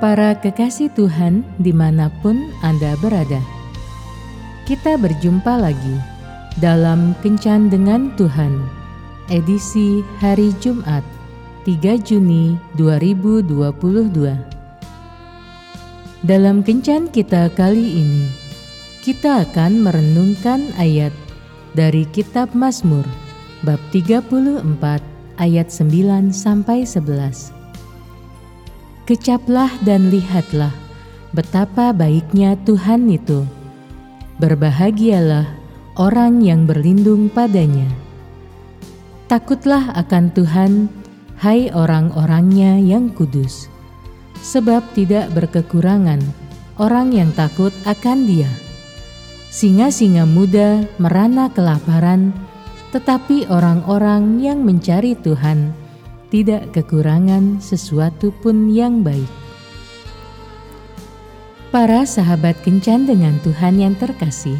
Para 0.00 0.32
kekasih 0.32 0.88
Tuhan 0.96 1.44
di 1.60 1.76
mana 1.76 2.08
pun 2.24 2.48
Anda 2.64 2.96
berada, 3.04 3.36
kita 4.64 4.96
berjumpa 4.96 5.60
lagi 5.60 6.00
dalam 6.56 7.12
Kencan 7.20 7.68
dengan 7.68 8.08
Tuhan, 8.16 8.64
edisi 9.28 10.00
hari 10.16 10.56
Jumat 10.56 11.04
3 11.68 12.00
Juni 12.00 12.56
2022. 12.80 13.44
Dalam 16.24 16.64
Kencan 16.64 17.12
kita 17.12 17.52
kali 17.52 18.00
ini, 18.00 18.24
kita 19.04 19.44
akan 19.44 19.84
merenungkan 19.84 20.64
ayat 20.80 21.12
dari 21.76 22.08
Kitab 22.08 22.56
Mazmur 22.56 23.04
bab 23.68 23.76
34 23.92 24.64
ayat 25.36 25.68
9 25.68 26.32
sampai 26.32 26.88
11. 26.88 27.59
Kecaplah 29.08 29.72
dan 29.82 30.12
lihatlah 30.12 30.70
betapa 31.30 31.94
baiknya 31.94 32.58
Tuhan 32.66 33.06
itu. 33.10 33.46
Berbahagialah 34.42 35.46
orang 36.00 36.40
yang 36.42 36.64
berlindung 36.66 37.30
padanya. 37.30 37.86
Takutlah 39.30 39.94
akan 39.94 40.34
Tuhan, 40.34 40.72
hai 41.38 41.70
orang-orangnya 41.70 42.82
yang 42.82 43.14
kudus, 43.14 43.70
sebab 44.42 44.82
tidak 44.96 45.30
berkekurangan 45.36 46.18
orang 46.82 47.14
yang 47.14 47.30
takut 47.36 47.70
akan 47.86 48.26
dia. 48.26 48.50
Singa-singa 49.50 50.26
muda 50.26 50.82
merana 50.98 51.50
kelaparan, 51.50 52.34
tetapi 52.90 53.46
orang-orang 53.46 54.42
yang 54.42 54.62
mencari 54.66 55.14
Tuhan 55.14 55.79
tidak 56.30 56.70
kekurangan 56.70 57.58
sesuatu 57.58 58.30
pun 58.40 58.70
yang 58.70 59.02
baik. 59.02 59.28
Para 61.74 62.02
sahabat 62.06 62.58
kencan 62.66 63.06
dengan 63.06 63.38
Tuhan 63.42 63.78
yang 63.78 63.94
terkasih, 63.94 64.58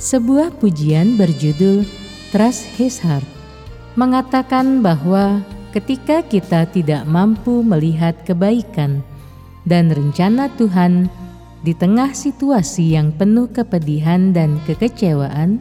sebuah 0.00 0.56
pujian 0.56 1.20
berjudul 1.20 1.84
Trust 2.32 2.64
His 2.76 3.00
Heart 3.00 3.24
mengatakan 3.96 4.80
bahwa 4.80 5.44
ketika 5.72 6.24
kita 6.24 6.64
tidak 6.68 7.04
mampu 7.04 7.60
melihat 7.60 8.16
kebaikan 8.24 9.04
dan 9.68 9.92
rencana 9.92 10.48
Tuhan 10.56 11.12
di 11.60 11.76
tengah 11.76 12.16
situasi 12.16 12.96
yang 12.96 13.12
penuh 13.12 13.50
kepedihan 13.52 14.32
dan 14.32 14.56
kekecewaan, 14.64 15.60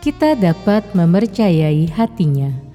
kita 0.00 0.32
dapat 0.32 0.86
mempercayai 0.96 1.92
hatinya 1.92 2.71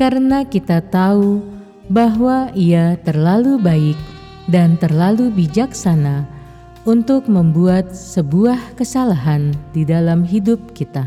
karena 0.00 0.48
kita 0.48 0.80
tahu 0.80 1.44
bahwa 1.92 2.48
Ia 2.56 2.96
terlalu 3.04 3.60
baik 3.60 3.98
dan 4.48 4.80
terlalu 4.80 5.28
bijaksana 5.28 6.24
untuk 6.88 7.28
membuat 7.28 7.92
sebuah 7.92 8.80
kesalahan 8.80 9.52
di 9.76 9.84
dalam 9.84 10.24
hidup 10.24 10.72
kita. 10.72 11.04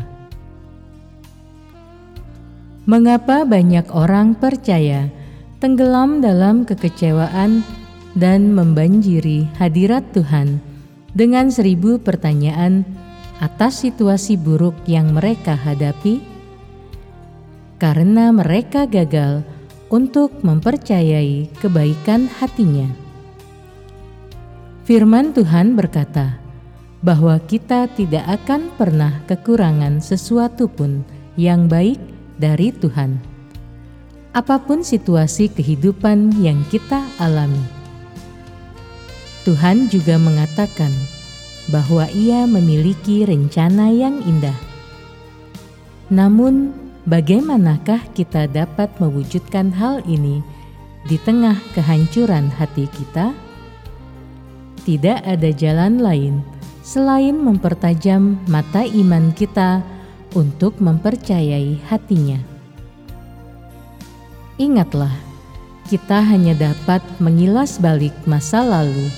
Mengapa 2.86 3.42
banyak 3.42 3.90
orang 3.90 4.38
percaya 4.38 5.10
tenggelam 5.58 6.22
dalam 6.22 6.62
kekecewaan 6.62 7.66
dan 8.14 8.54
membanjiri 8.54 9.50
hadirat 9.58 10.06
Tuhan 10.14 10.62
dengan 11.18 11.50
seribu 11.50 11.98
pertanyaan 11.98 12.86
atas 13.42 13.82
situasi 13.82 14.38
buruk 14.38 14.78
yang 14.86 15.10
mereka 15.10 15.58
hadapi? 15.58 16.33
Karena 17.84 18.32
mereka 18.32 18.88
gagal 18.88 19.44
untuk 19.92 20.40
mempercayai 20.40 21.52
kebaikan 21.60 22.32
hatinya. 22.40 22.88
Firman 24.88 25.36
Tuhan 25.36 25.76
berkata 25.76 26.40
bahwa 27.04 27.36
kita 27.44 27.92
tidak 27.92 28.24
akan 28.40 28.72
pernah 28.80 29.20
kekurangan 29.28 30.00
sesuatu 30.00 30.64
pun 30.64 31.04
yang 31.36 31.68
baik 31.68 32.00
dari 32.40 32.72
Tuhan, 32.72 33.20
apa 34.32 34.64
pun 34.64 34.80
situasi 34.80 35.52
kehidupan 35.52 36.40
yang 36.40 36.64
kita 36.72 37.04
alami. 37.20 37.68
Tuhan 39.44 39.92
juga 39.92 40.16
mengatakan 40.16 40.88
bahwa 41.68 42.08
Ia 42.16 42.48
memiliki 42.48 43.28
rencana 43.28 43.92
yang 43.92 44.24
indah. 44.24 44.56
Namun, 46.08 46.83
Bagaimanakah 47.04 48.16
kita 48.16 48.48
dapat 48.48 48.88
mewujudkan 48.96 49.68
hal 49.76 50.00
ini 50.08 50.40
di 51.04 51.20
tengah 51.20 51.60
kehancuran 51.76 52.48
hati 52.48 52.88
kita? 52.88 53.36
Tidak 54.88 55.20
ada 55.20 55.50
jalan 55.52 56.00
lain 56.00 56.40
selain 56.80 57.36
mempertajam 57.36 58.40
mata 58.48 58.88
iman 58.88 59.36
kita 59.36 59.84
untuk 60.32 60.80
mempercayai 60.80 61.76
hatinya. 61.92 62.40
Ingatlah, 64.56 65.12
kita 65.92 66.24
hanya 66.24 66.56
dapat 66.56 67.04
mengilas 67.20 67.76
balik 67.76 68.16
masa 68.24 68.64
lalu 68.64 69.12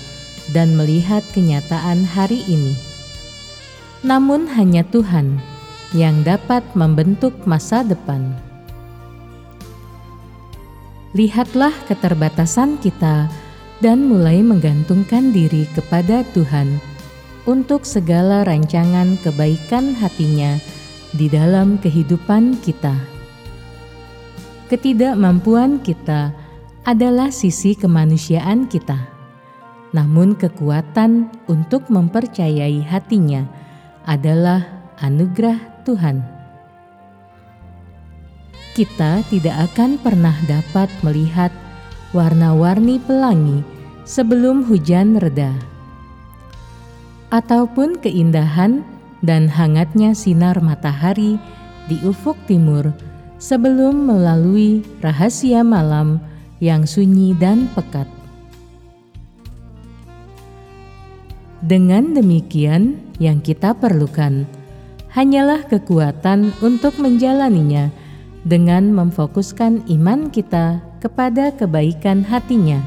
dan 0.51 0.75
melihat 0.75 1.23
kenyataan 1.31 2.03
hari 2.03 2.43
ini. 2.51 2.75
Namun, 4.03 4.43
hanya 4.51 4.83
Tuhan 4.83 5.39
yang 5.95 6.23
dapat 6.27 6.63
membentuk 6.75 7.31
masa 7.47 7.85
depan. 7.85 8.35
Lihatlah 11.15 11.71
keterbatasan 11.87 12.77
kita 12.83 13.31
dan 13.79 14.09
mulai 14.09 14.43
menggantungkan 14.43 15.31
diri 15.31 15.69
kepada 15.71 16.25
Tuhan 16.35 16.81
untuk 17.47 17.87
segala 17.87 18.43
rancangan 18.43 19.15
kebaikan 19.23 19.95
hatinya 19.95 20.59
di 21.15 21.31
dalam 21.31 21.79
kehidupan 21.79 22.59
kita. 22.59 22.93
Ketidakmampuan 24.67 25.79
kita 25.79 26.35
adalah 26.83 27.31
sisi 27.31 27.71
kemanusiaan 27.71 28.67
kita, 28.67 29.07
namun 29.95 30.35
kekuatan 30.35 31.31
untuk 31.47 31.87
mempercayai 31.87 32.83
hatinya 32.83 33.47
adalah 34.03 34.67
anugerah 34.99 35.76
Tuhan. 35.87 36.19
Kita 38.75 39.23
tidak 39.31 39.71
akan 39.71 39.95
pernah 40.03 40.35
dapat 40.51 40.91
melihat 40.99 41.49
warna-warni 42.11 42.99
pelangi 42.99 43.63
sebelum 44.03 44.67
hujan 44.67 45.15
reda, 45.17 45.55
ataupun 47.31 48.03
keindahan 48.03 48.83
dan 49.23 49.47
hangatnya 49.47 50.11
sinar 50.11 50.59
matahari 50.59 51.39
di 51.87 51.97
ufuk 52.03 52.35
timur 52.45 52.91
sebelum 53.39 54.11
melalui 54.11 54.83
rahasia 54.99 55.63
malam 55.63 56.19
yang 56.59 56.83
sunyi 56.83 57.33
dan 57.39 57.65
pekat. 57.73 58.05
Dengan 61.65 62.13
demikian, 62.13 63.01
yang 63.17 63.41
kita 63.41 63.73
perlukan 63.73 64.45
hanyalah 65.17 65.65
kekuatan 65.65 66.53
untuk 66.61 67.01
menjalaninya 67.01 67.89
dengan 68.45 68.93
memfokuskan 68.93 69.89
iman 69.89 70.29
kita 70.29 70.77
kepada 71.01 71.49
kebaikan 71.57 72.21
hatinya. 72.21 72.77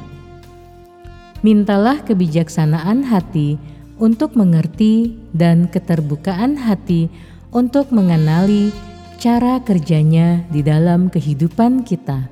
Mintalah 1.43 1.99
kebijaksanaan 2.07 3.03
hati 3.03 3.59
untuk 3.99 4.39
mengerti 4.39 5.19
dan 5.35 5.67
keterbukaan 5.67 6.55
hati 6.55 7.11
untuk 7.51 7.91
mengenali 7.91 8.71
cara 9.19 9.59
kerjanya 9.67 10.47
di 10.55 10.63
dalam 10.63 11.11
kehidupan 11.11 11.83
kita, 11.83 12.31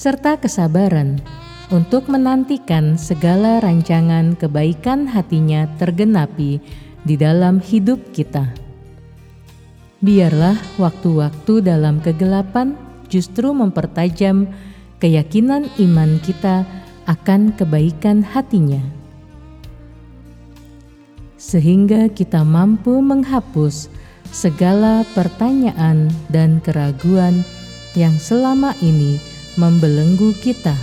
serta 0.00 0.40
kesabaran 0.40 1.20
untuk 1.68 2.08
menantikan 2.08 2.96
segala 2.96 3.60
rancangan 3.60 4.32
kebaikan 4.40 5.04
hatinya 5.04 5.68
tergenapi 5.76 6.56
di 7.04 7.14
dalam 7.20 7.60
hidup 7.60 8.00
kita. 8.16 8.59
Biarlah 10.00 10.56
waktu-waktu 10.80 11.60
dalam 11.60 12.00
kegelapan 12.00 12.72
justru 13.12 13.52
mempertajam 13.52 14.48
keyakinan 14.96 15.68
iman 15.76 16.16
kita 16.24 16.64
akan 17.04 17.52
kebaikan 17.52 18.24
hatinya, 18.24 18.80
sehingga 21.36 22.08
kita 22.08 22.40
mampu 22.48 23.04
menghapus 23.04 23.92
segala 24.32 25.04
pertanyaan 25.12 26.08
dan 26.32 26.64
keraguan 26.64 27.44
yang 27.92 28.16
selama 28.16 28.72
ini 28.80 29.20
membelenggu 29.60 30.32
kita. 30.40 30.76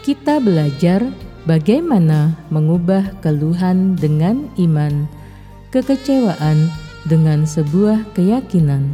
Kita 0.00 0.40
belajar 0.40 1.04
bagaimana 1.44 2.40
mengubah 2.48 3.20
keluhan 3.20 4.00
dengan 4.00 4.48
iman 4.56 5.19
kekecewaan 5.70 6.66
dengan 7.06 7.46
sebuah 7.46 8.02
keyakinan 8.18 8.90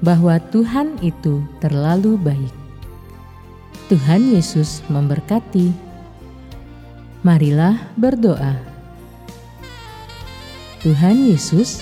bahwa 0.00 0.40
Tuhan 0.52 0.96
itu 1.04 1.44
terlalu 1.60 2.16
baik. 2.16 2.54
Tuhan 3.92 4.32
Yesus 4.32 4.80
memberkati. 4.88 5.68
Marilah 7.24 7.76
berdoa. 8.00 8.56
Tuhan 10.80 11.28
Yesus, 11.28 11.80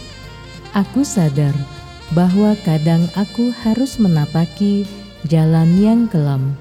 aku 0.75 1.03
sadar 1.03 1.55
bahwa 2.15 2.55
kadang 2.63 3.07
aku 3.19 3.51
harus 3.63 3.99
menapaki 3.99 4.87
jalan 5.27 5.75
yang 5.79 6.07
kelam. 6.07 6.55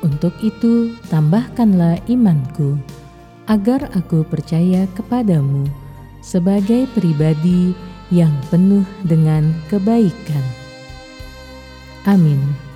Untuk 0.00 0.32
itu, 0.40 0.96
tambahkanlah 1.12 2.00
imanku 2.08 2.80
agar 3.48 3.92
aku 3.92 4.24
percaya 4.24 4.88
kepadamu 4.96 5.68
sebagai 6.22 6.88
pribadi 6.94 7.74
yang 8.08 8.32
penuh 8.48 8.86
dengan 9.02 9.50
kebaikan. 9.68 10.44
Amin. 12.06 12.71